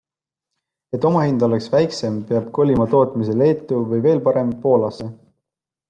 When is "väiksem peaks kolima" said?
1.75-2.89